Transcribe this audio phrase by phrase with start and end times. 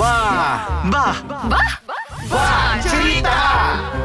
[0.00, 1.12] Bah, bah,
[1.44, 1.58] Bah?
[2.30, 3.99] Bah, cerita.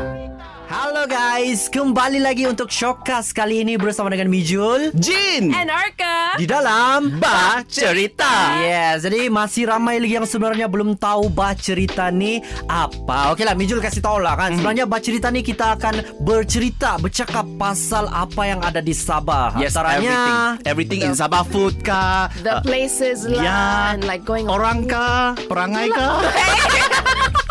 [0.65, 6.41] Halo guys, kembali lagi untuk Showcast kali ini bersama dengan Mijul Jin, And Arka.
[6.41, 8.57] di dalam bah cerita.
[8.57, 13.29] Yes, jadi masih ramai lagi yang sebenarnya belum tahu bah cerita ni apa.
[13.37, 14.57] Okey lah, Mijul kasih tahu lah kan.
[14.57, 19.53] Sebenarnya bah cerita ni kita akan bercerita, bercakap pasal apa yang ada di Sabah.
[19.61, 22.33] Yes, Antaranya everything, everything in Sabah food kah?
[22.41, 23.61] The uh, places lah ya,
[23.93, 25.37] and like going orang kah?
[25.45, 26.25] Perangai kah?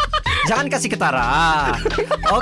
[0.44, 1.24] Jangan kasih ketara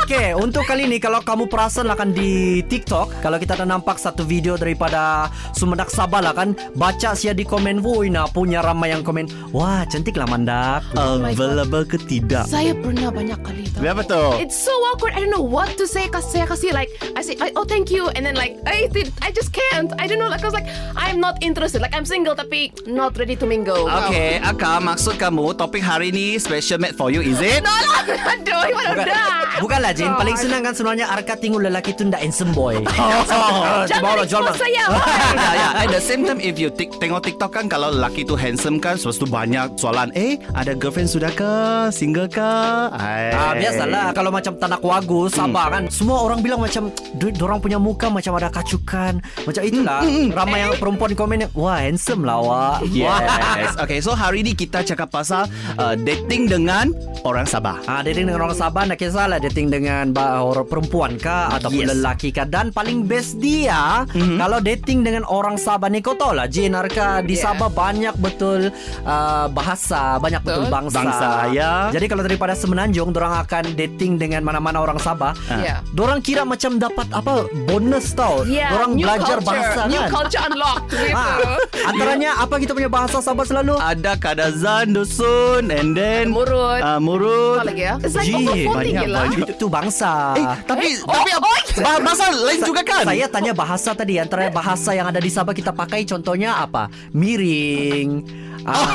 [0.00, 3.98] Okey Untuk kali ni Kalau kamu perasan lah kan Di TikTok Kalau kita ada nampak
[3.98, 8.90] Satu video daripada Sumendak Sabah lah kan Baca sia di komen Woi nak punya ramai
[8.90, 11.34] yang komen Wah cantik lah Mandak God.
[11.34, 12.44] Available ke tidak?
[12.46, 13.82] Saya pernah banyak kali tau.
[13.82, 14.22] Apa tu?
[14.38, 15.12] It's so awkward.
[15.16, 16.06] I don't know what to say.
[16.08, 19.34] Kasi saya kasi like I say, oh thank you, and then like I did, I
[19.34, 19.92] just can't.
[20.00, 20.30] I don't know.
[20.30, 21.82] Like I was like, I'm not interested.
[21.82, 23.88] Like I'm single tapi not ready to mingle.
[24.08, 27.60] Okay, Aka, maksud kamu topik hari ni special made for you, is it?
[27.64, 28.02] No lah.
[28.32, 29.31] Aduh, mana Bukan, dah.
[29.72, 32.76] Bukanlah Jin Paling senang kan sebenarnya Arka tengok lelaki tu Ndak handsome boy
[33.32, 34.84] Oh, Jangan expose saya.
[35.38, 35.68] ya, ya.
[35.82, 39.00] At the same time, if you tik- tengok TikTok kan, kalau lelaki tu handsome kan,
[39.00, 40.12] lepas tu banyak soalan.
[40.12, 41.52] Eh, ada girlfriend sudah ke?
[41.90, 42.52] Single ke?
[42.92, 43.32] Ay.
[43.32, 48.10] Ah, biasalah kalau macam tanak wagu Sabah kan semua orang bilang macam dorang punya muka
[48.10, 50.02] macam ada kacukan macam itulah
[50.34, 53.78] ramai yang perempuan komen wah handsome lah awak Yes.
[53.78, 55.46] Okay, so hari ni kita cakap pasal
[55.78, 56.90] uh, dating dengan
[57.22, 57.78] orang Sabah.
[57.86, 61.90] Ah, dating dengan orang Sabah nak kisahlah dating dengan ba- orang perempuan kah ataupun Yes.
[61.92, 64.36] lelaki kah dan paling best dia mm-hmm.
[64.36, 67.50] kalau dating dengan orang Sabah ni kau tahu lah Jin Arka di Yeah.
[67.50, 68.70] Sabah banyak betul
[69.02, 70.70] uh, bahasa banyak betul Betul.
[70.70, 71.72] bangsa Bangsa, ya.
[71.90, 75.82] jadi kalau daripada semenanjung orang akan dating dengan mana-mana orang Sabah Yeah.
[75.92, 78.42] Dorang kira macam dapat apa bonus tau.
[78.44, 79.44] Yeah, Dorang new belajar culture.
[79.44, 80.08] bahasa New kan.
[80.08, 81.12] culture unlocked gitu.
[81.12, 83.74] Ha, antaranya apa kita punya bahasa Sabah selalu?
[83.74, 86.80] Ada kadazan, dusun, and then Murut.
[86.80, 87.58] uh, murut.
[87.58, 87.94] Apa lagi ya?
[87.98, 89.20] It's like Gee, over 40 banyak, gila.
[89.52, 90.32] Itu bahasa.
[90.34, 91.58] Eh, tapi Eh, tapi oh, oh.
[91.78, 93.04] Bah- bahasa lain juga kan?
[93.04, 96.88] Saya tanya bahasa tadi antara bahasa yang ada di Sabah kita pakai contohnya apa?
[97.12, 98.24] Miring.
[98.62, 98.86] Ah,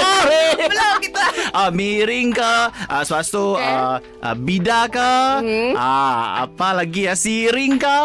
[0.62, 1.25] Belum kita.
[1.50, 2.53] Ah, miring ke
[2.86, 3.66] ah, Lepas tu Okay.
[3.66, 5.72] ah, ah, Bida ke Hmm.
[5.75, 7.98] ah, Apa lagi ya Siring ke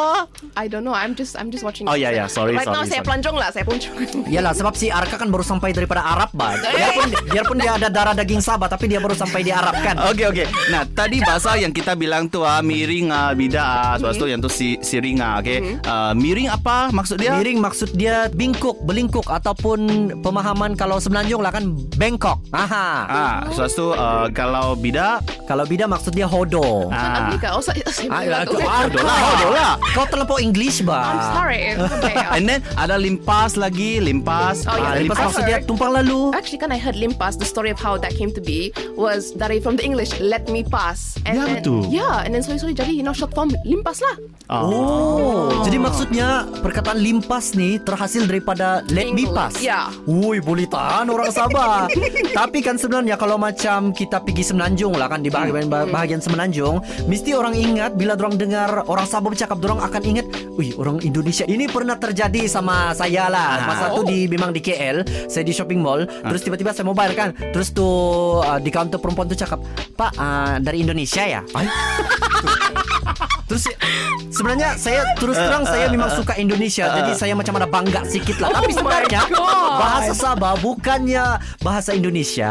[0.55, 0.95] I don't know.
[0.95, 1.83] I'm just I'm just watching.
[1.83, 2.25] Oh, yeah, yeah.
[2.25, 3.07] Sorry, Right now sorry, saya sorry.
[3.11, 3.49] pelancong lah.
[3.51, 3.93] Saya pelancong.
[4.25, 6.55] Yalah sebab si Arka kan baru sampai daripada Arab bah.
[6.73, 9.99] Biarpun biarpun dia ada darah daging Sabah tapi dia baru sampai di Arab kan.
[10.09, 10.45] Okey okey.
[10.71, 14.21] Nah, tadi bahasa yang kita bilang tu ah miring ah bida ah lepas Hmm.
[14.21, 15.77] tu yang tu si siring ah okey.
[15.85, 17.35] Ah, miring apa maksud dia?
[17.35, 19.79] Miring maksud dia bingkuk, belingkuk ataupun
[20.19, 22.41] pemahaman kalau semenanjung lah kan Bangkok.
[22.49, 22.87] Aha.
[23.05, 26.89] Ah, lepas tu ah, kalau bida Kalau bida maksud dia hodo.
[26.89, 27.53] ah Amerika.
[27.53, 28.57] Oh, saya saya Ah, bilang tu.
[28.65, 29.71] hodo lah, hodo lah.
[29.93, 31.21] Kau terlampau English I'm bah.
[31.31, 31.77] sorry.
[31.77, 32.17] Okay.
[32.33, 34.65] And then ada limpas lagi, limpas.
[34.65, 35.05] Oh, Ah, yeah.
[35.05, 36.33] limpas I maksud dia tumpang lalu.
[36.33, 37.35] Actually, kan I heard limpas.
[37.35, 40.65] The story of how that came to be was dari from the English "let me
[40.65, 41.79] pass." And Ya, then, betul.
[41.89, 44.15] Yeah, and then sorry sorry jadi you know short form limpas lah.
[44.47, 46.27] Oh, jadi maksudnya
[46.59, 49.53] perkataan limpas ni terhasil daripada let me English, pass.
[49.57, 49.89] ya.
[50.05, 51.89] Woi, boleh tahan orang Sabah.
[52.39, 55.89] Tapi kan sebenarnya kalau macam kita pergi semenanjung lah kan di bahagian Hmm.
[55.89, 60.71] bahagian semenanjung, mesti orang ingat bila orang dengar orang Sabah bercakap, orang akan ingat, wih
[60.75, 61.43] orang Indonesia.
[61.43, 63.49] Ini pernah terjadi sama saya lah.
[63.55, 63.65] Ah.
[63.65, 67.33] Masa tu di memang di KL, saya di shopping mall, terus tiba-tiba saya mobile kan,
[67.49, 67.81] terus tu
[68.37, 69.57] uh, di counter perempuan tu cakap,
[69.95, 71.41] "Pak, uh, dari Indonesia ya?"
[73.45, 73.69] Terus
[74.33, 78.57] sebenarnya saya terus terang saya memang suka Indonesia jadi saya macam ada bangga sikit lah.
[78.57, 79.77] Tapi sebenarnya God.
[79.77, 82.49] bahasa Sabah bukannya bahasa Indonesia.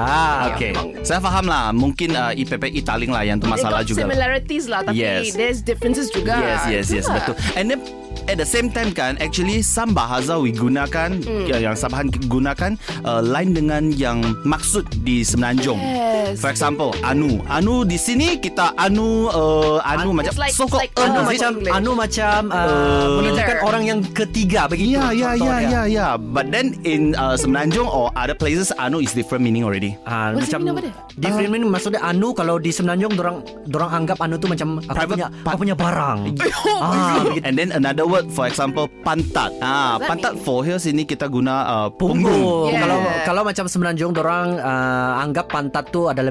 [0.55, 1.03] Okey.
[1.03, 1.75] Saya faham lah.
[1.75, 4.07] Mungkin uh, IPP Italing lah yang tu masalah juga.
[4.07, 5.35] similarities lah, tapi Yes.
[5.35, 6.39] there's differences juga.
[6.39, 7.35] Yes, yes, yes, betul.
[7.59, 7.81] And then
[8.27, 11.47] at the same time kan, actually some bahasa we gunakan Hmm.
[11.47, 15.77] yang, Sabahan gunakan uh, lain dengan yang maksud di Semenanjung.
[15.77, 16.39] Yes.
[16.39, 20.93] For example, anu, anu di sini kita anu, uh, anu Anu, macam like- sokok like
[20.97, 21.73] Anu Uh, macam English.
[21.73, 24.95] anu macam uh, Uh, menunjukkan orang yang ketiga begitu.
[24.95, 26.07] Ya, ya, ya, ya, ya.
[26.17, 29.95] But then in uh, Semenanjung or other places, anu is different meaning already.
[30.03, 30.93] Ah, What's the macam meaning of it?
[31.17, 35.13] different meaning maksudnya anu kalau di Semenanjung dorang dorang anggap anu tu macam aku Private
[35.13, 36.19] punya aku punya barang.
[36.83, 37.45] ah, begitu.
[37.45, 39.51] And then another word, for example, pantat.
[39.59, 40.45] Ah, What that pantat mean?
[40.47, 42.23] for here sini kita guna uh, Punggung.
[42.23, 42.71] punggung.
[42.71, 42.81] Yeah.
[42.87, 46.31] Kalau kalau macam Semenanjung dorang uh, anggap pantat tu adalah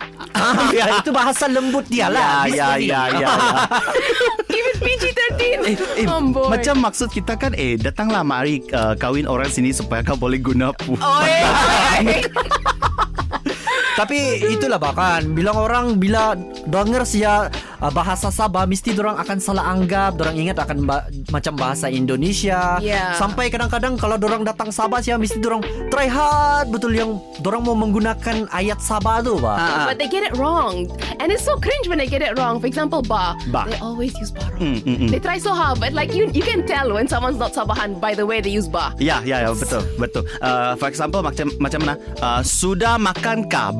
[0.40, 2.48] ah, ya, itu bahasa lembut dia lah.
[2.48, 3.28] Ya, ya, ya, ya.
[4.56, 5.40] Even PG-13.
[5.60, 6.48] Eh, eh, oh, boy.
[6.48, 10.72] macam maksud kita kan eh datanglah mari uh, kahwin orang sini supaya kau boleh guna
[10.72, 10.96] pu.
[10.98, 12.24] Oh, eh.
[14.00, 16.32] Tapi itulah bahkan bilang orang bila
[16.64, 21.56] dengar sia uh, bahasa Sabah mesti orang akan salah anggap, orang ingat akan ba- macam
[21.56, 22.78] bahasa Indonesia.
[22.78, 23.16] Yeah.
[23.16, 27.74] Sampai kadang-kadang kalau orang datang Sabah sih mesti orang try hard betul yang orang mau
[27.74, 29.56] menggunakan ayat Sabah tu, Pak.
[29.56, 29.86] Ah, ah.
[29.88, 30.86] But they get it wrong.
[31.18, 32.60] And it's so cringe when they get it wrong.
[32.60, 33.34] For example, ba.
[33.48, 33.64] Ba.
[33.66, 34.76] They always use ba Mm, wrong.
[34.84, 35.10] mm, mm.
[35.10, 38.12] They try so hard, but like you you can tell when someone's not Sabahan by
[38.12, 38.92] the way they use ba.
[39.00, 40.22] Ya, ya, ya, betul, betul.
[40.38, 41.94] Uh, for example, macam macam mana?
[42.20, 43.72] Uh, sudah makan kah?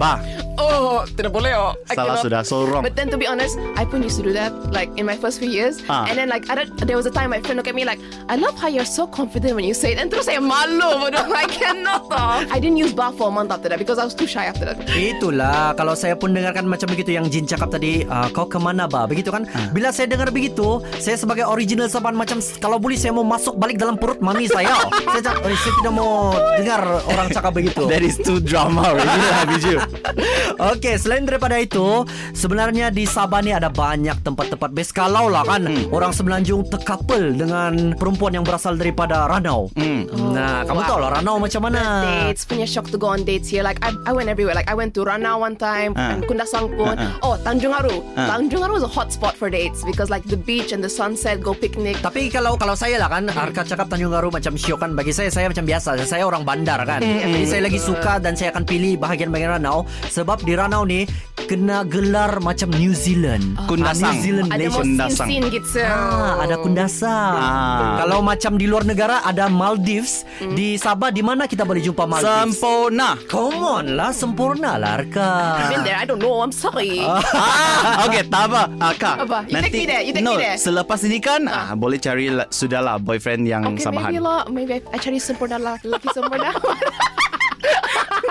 [0.61, 1.73] Oh, tidak boleh oh.
[1.89, 2.25] I Salah cannot.
[2.25, 2.85] sudah, so wrong.
[2.85, 5.43] But then to be honest, I pun used to do that like in my first
[5.43, 5.83] few years.
[5.91, 6.07] Ah.
[6.07, 7.99] And then like I don't, there was a time my friend looked at me like,
[8.31, 9.99] I love how you're so confident when you say it.
[9.99, 12.03] And terus saya malu, but I cannot.
[12.21, 12.43] Oh.
[12.53, 14.67] I didn't use ba for a month after that because I was too shy after
[14.67, 14.77] that.
[14.93, 19.07] Itulah kalau saya pun dengarkan macam begitu yang Jin cakap tadi uh, kau kemana ba
[19.09, 23.25] begitu kan bila saya dengar begitu saya sebagai original Saban macam kalau boleh saya mau
[23.25, 24.75] masuk balik dalam perut mami saya
[25.17, 26.11] saya cakap "Oh, saya tidak mau
[26.61, 29.77] dengar orang cakap begitu That is too drama already lah, Biju.
[30.77, 32.05] Okey, selain daripada itu,
[32.37, 35.65] sebenarnya di Sabah ni ada banyak tempat-tempat best kalau lah kan.
[35.65, 35.89] Hmm.
[35.97, 39.73] orang semenanjung terkapel dengan perempuan yang berasal daripada Ranau.
[39.73, 40.05] Hmm.
[40.37, 40.89] Nah, kamu wow.
[40.89, 41.83] tahu lah Ranau macam mana?
[42.05, 42.45] dates.
[42.45, 43.65] Punya shock to go on dates here.
[43.65, 44.53] Like I, I went everywhere.
[44.53, 46.13] Like I went to Rana one time Ah.
[46.13, 48.03] and Kundasang pun Ah, oh Tanjung Aru.
[48.19, 48.37] Ah.
[48.37, 51.41] Tanjung Aru is a hot spot for dates because like the beach and the sunset
[51.41, 51.97] go picnic.
[52.05, 54.91] Tapi kalau kalau saya lah kan Arka cakap Tanjung Garu macam syok kan.
[54.93, 55.97] Bagi saya Saya macam biasa.
[56.05, 57.01] Saya orang bandar kan.
[57.01, 59.87] Jadi saya lagi suka Dan saya akan pilih bahagian-bahagian Ranau.
[60.11, 61.07] Sebab di Ranau ni
[61.47, 64.03] Kena gelar macam New Zealand Kundasang.
[64.03, 65.29] Ah, New Zealand ada Malaysia more Kundasang.
[65.31, 67.35] scene gitu Ah, ada kundasang.
[67.37, 67.97] Ah.
[68.03, 72.59] Kalau macam di luar negara ada Maldives, di Sabah di mana kita boleh jumpa Maldives?
[72.59, 73.15] Sempurna.
[73.25, 75.31] Come on lah, sempurna lah Arka.
[75.69, 78.63] been there I don't know I'm sorry ah, okay, tak apa.
[78.77, 79.17] Ah, Kak.
[79.23, 79.39] Apa?
[79.47, 80.59] You take me there, you take no, me there.
[80.59, 81.73] selepas ini kan, ah.
[81.73, 84.11] boleh cari la- sudahlah boyfriend yang okay Sabahan.
[84.11, 86.51] maybe lah maybe I, I cari sempurna lah lelaki sempurna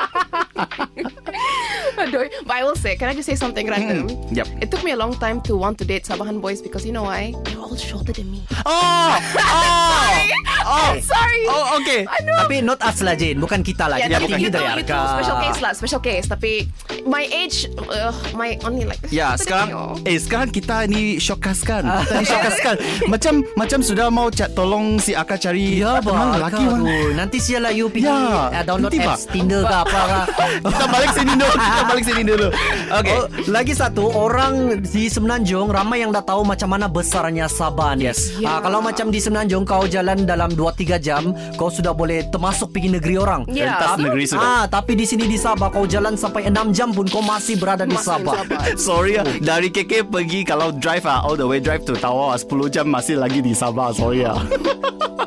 [2.20, 4.10] Aduh, but I will say, can I just say something random?
[4.10, 4.48] Mm, yep.
[4.62, 7.04] It took me a long time to want to date Sabahan boys because you know
[7.04, 7.34] why?
[7.70, 8.42] All shorter than me.
[8.66, 9.14] Oh!
[9.50, 10.66] Oh!
[10.66, 10.90] oh!
[10.90, 11.44] I'm sorry.
[11.50, 12.02] Oh, okay.
[12.06, 12.38] I know.
[12.46, 13.98] Tapi not us lah Jane, bukan kita lah.
[13.98, 16.26] Yeah, kita tapi tinggi you tahu special case lah, special case.
[16.30, 16.52] Tapi
[17.10, 19.02] my age, uh, my only like.
[19.10, 19.70] Ya, shorter sekarang
[20.06, 21.84] eh sekarang kita ni showcaskan.
[21.86, 22.76] Kita ni showcaskan.
[23.14, 26.66] macam macam sudah mau cat tolong si Aka cari Ya, teman lelaki.
[27.18, 29.34] Nanti sial lah you pergi Ya, uh, download nanti, apps bah.
[29.34, 30.26] Tinder ke apa lah.
[30.74, 31.54] kita balik sini dulu.
[31.54, 32.48] Kita balik sini dulu.
[32.90, 33.18] Okay.
[33.18, 34.54] Oh, lagi satu orang
[34.86, 38.08] di Semenanjung ramai yang dah tahu macam mana besarnya Sabah ni.
[38.08, 38.40] Yes.
[38.48, 42.96] Ah, kalau macam di Semenanjung kau jalan dalam 2-3 jam kau sudah boleh termasuk pergi
[42.96, 43.44] negeri orang.
[43.52, 43.76] Ya.
[43.76, 44.48] Rentas Tapi- negeri sudah.
[44.48, 47.84] Ah, tapi di sini di Sabah kau jalan sampai 6 jam pun kau masih berada
[47.84, 48.48] di Masih Sabah.
[48.48, 48.62] Sabah.
[48.88, 52.40] Sorry ah, dari KK pergi kalau drive ah all the way drive to Tawau ah,
[52.40, 53.92] 10 jam masih lagi di Sabah.
[53.92, 54.40] Sorry ah.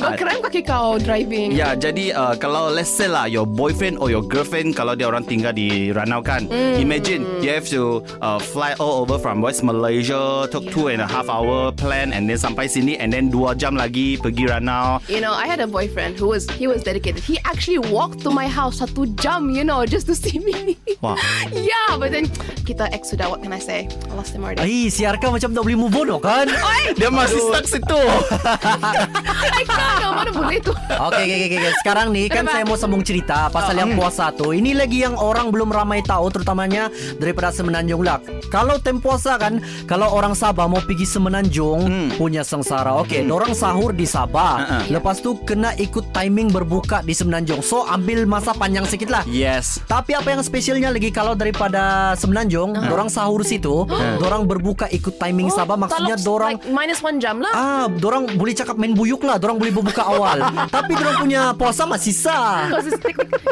[0.00, 1.52] Oh, keren kaki kau driving.
[1.54, 5.22] Ya, jadi uh, kalau let's say lah your boyfriend or your girlfriend kalau dia orang
[5.22, 10.48] tinggal di Ranau kan, imagine you have to uh, fly all over from West Malaysia,
[10.50, 13.76] took two and a half hour plan and then sampai sini and then dua jam
[13.76, 14.98] lagi pergi Ranau.
[15.06, 17.22] You know, I had a boyfriend who was he was dedicated.
[17.22, 20.80] He actually walked to my house satu jam, you know, just to see me.
[21.04, 21.16] Wah.
[21.52, 22.26] yeah, but then
[22.64, 23.28] kita ex sudah.
[23.30, 23.86] What can I say?
[24.10, 24.64] I lost him already.
[24.64, 26.48] Ai, si Arka macam tak boleh move on oh, kan?
[26.96, 28.02] Dia masih stuck situ.
[29.60, 29.98] I can't.
[30.20, 30.72] Mana boleh tu?
[30.74, 31.58] Okey, okey, okey.
[31.64, 31.72] okey.
[31.80, 34.52] Sekarang ni kan saya mau sambung cerita pasal yang puasa tu.
[34.52, 38.20] Ini lagi yang orang belum ramai tahu terutamanya daripada Semenanjung lah.
[38.52, 42.98] Kalau tem puasa kan, kalau orang Sabah mau pergi Semenanjung punya sengsara.
[43.00, 44.54] Okey, orang sahur di Sabah.
[44.60, 44.82] Uh-uh.
[44.98, 47.62] Lepas tu kena ikut timing berbuka di Semenanjung.
[47.62, 49.22] So ambil masa panjang sikit lah.
[49.30, 49.80] Yes.
[49.86, 53.86] Tapi apa yang spesialnya lagi kalau daripada Semenanjung, orang sahur situ,
[54.20, 57.52] orang berbuka ikut timing Sabah maksudnya dorang like minus one jam lah.
[57.54, 59.38] Ah, dorang boleh cakap main buyuk lah.
[59.38, 60.40] Dorang boleh berbuka awal.
[60.74, 62.72] Tapi dorang punya puasa masih sah.
[62.72, 63.00] Because it's,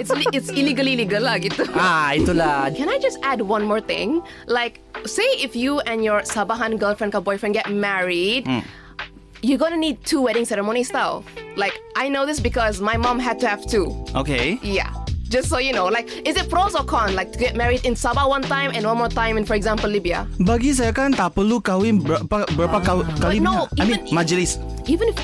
[0.01, 1.69] it's li- it's illegal illegal lah gitu.
[1.77, 2.73] Ah, itulah.
[2.73, 4.25] Can I just add one more thing?
[4.49, 8.49] Like, say if you and your Sabahan girlfriend or boyfriend get married,
[9.45, 11.23] you're gonna need two wedding ceremonies tau.
[11.55, 13.93] Like, I know this because my mom had to have two.
[14.17, 14.57] Okay.
[14.65, 14.91] Yeah.
[15.29, 17.13] Just so you know, like, is it pros or con?
[17.13, 19.85] Like, to get married in Sabah one time and one more time in, for example,
[19.85, 20.25] Libya?
[20.41, 24.57] Bagi saya kan tak perlu kahwin berapa berapa kali But no, I mean even- majlis.
[24.89, 25.17] Even if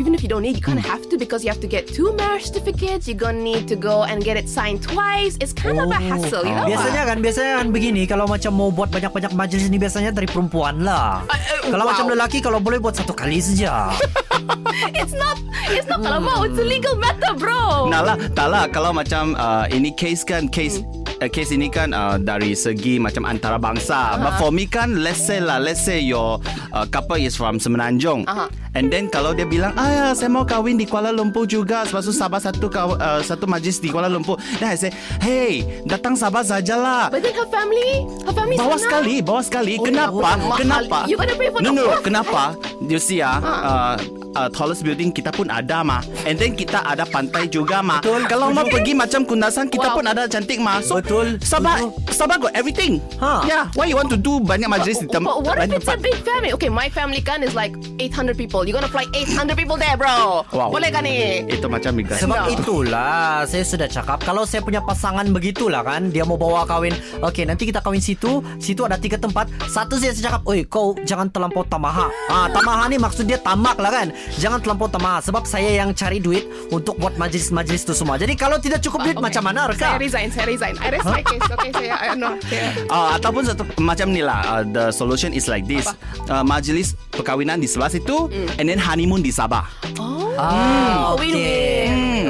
[0.00, 1.84] even if you don't need, you kind of have to because you have to get
[1.86, 3.04] two marriage certificates.
[3.04, 5.36] You're gonna need to go and get it signed twice.
[5.44, 6.64] It's kind of a hassle, you know.
[6.64, 10.80] Biasanya kan Biasanya kan begini Kalau macam mau buat banyak-banyak majlis ni Biasanya dari perempuan
[10.86, 11.90] lah Uh, uh, Kalau wow.
[11.92, 13.92] macam lelaki Kalau boleh buat satu kali saja
[15.00, 15.36] It's not,
[15.70, 16.40] it's not kalau mau.
[16.46, 17.90] It's a legal matter, bro.
[17.90, 20.80] Nah lah, tak lah kalau macam uh, ini case kan case
[21.20, 24.16] uh, case ini kan uh, dari segi macam antarabangsa.
[24.16, 24.22] Uh-huh.
[24.24, 26.40] But for me kan, let's say lah, let's say your
[26.72, 28.24] uh, couple is from Semenanjung.
[28.26, 28.48] Uh-huh.
[28.72, 31.82] And then kalau dia bilang, ah, saya mau kahwin di Kuala Lumpur juga.
[31.90, 34.38] Sebab tu Sabah satu uh, satu majlis di Kuala Lumpur.
[34.62, 37.10] Then I say, hey, datang Sabah sajalah.
[37.10, 38.82] But then her family, her family Bawa sana.
[38.86, 39.74] sekali, bawa sekali.
[39.74, 40.14] Oh, kenapa?
[40.22, 40.54] mahal.
[40.54, 40.98] Kenapa?
[41.10, 42.42] You gotta pay for no, the no, kenapa?
[42.90, 46.00] You see ah, uh, uh, tallest building kita pun ada mah.
[46.22, 48.00] And then kita ada pantai juga mah.
[48.00, 48.26] Betul.
[48.26, 49.96] Kalau mau pergi macam Kundasan kita Wow.
[49.96, 50.82] pun ada cantik mah.
[50.82, 51.38] So, Betul.
[51.40, 51.90] Sabah, Betul.
[52.10, 52.98] Sabah got everything.
[53.18, 53.42] Ha.
[53.44, 53.64] Yeah.
[53.72, 56.02] Why you want to do banyak majlis di tem- But what if it's a tempat?
[56.02, 56.50] big family?
[56.52, 58.62] Okay, my family kan is like 800 people.
[58.62, 60.42] You're gonna fly 800 people there, bro.
[60.50, 60.70] Wow.
[60.70, 61.46] Boleh kan ni?
[61.46, 62.18] Itu macam migas.
[62.20, 62.46] Sebab No.
[62.50, 67.44] itulah Saya sudah cakap Kalau saya punya pasangan begitulah kan Dia mau bawa kahwin Okey
[67.44, 71.62] nanti kita kahwin situ Situ ada tiga tempat Satu saya cakap Oi kau jangan terlampau
[71.62, 75.90] tamaha ah, Tamaha ni maksud dia tamak lah kan Jangan terlampau tamaha Sebab saya yang
[75.90, 79.24] cari duit Untuk buat majlis-majlis tu semua Jadi kalau tidak cukup duit Okay.
[79.26, 80.00] Macam mana Saya Reka?
[80.00, 80.74] resign, saya resign.
[80.76, 81.42] I rest my case.
[81.50, 82.36] Okay, saya, I know.
[82.42, 82.68] Saya.
[82.86, 85.88] Uh, ataupun satu macam ni lah uh, The solution is like this
[86.26, 89.64] uh, Majlis perkahwinan di sebelah situ And then honeymoon di Sabah
[89.96, 91.42] Oh, Ah, win okey.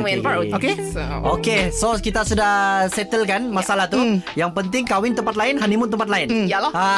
[0.00, 0.04] win.
[0.04, 0.75] Win for Okay.
[0.90, 1.02] So.
[1.37, 4.21] Okey, so kita sudah settle kan masalah tu.
[4.35, 6.49] Yang penting kahwin tempat lain, honeymoon tempat lain.
[6.49, 6.73] Yalah.
[6.73, 6.88] Ha,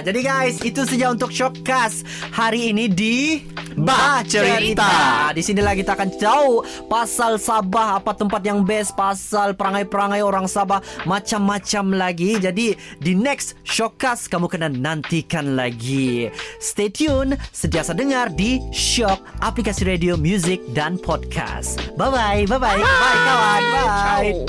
[0.00, 3.44] jadi guys, itu saja untuk Shockcast hari ini di
[3.76, 5.30] Bah Cerita.
[5.36, 10.80] Di sinilah kita akan tahu pasal Sabah apa tempat yang best, pasal perangai-perangai orang Sabah,
[11.04, 12.40] macam-macam lagi.
[12.40, 16.32] Jadi di next Shockcast kamu kena nantikan lagi.
[16.56, 21.80] Stay tune, sentiasa dengar di Shock aplikasi radio, music dan podcast.
[21.96, 24.32] Bye bye, bye bye, bye kawan, bye.
[24.44, 24.46] Ciao.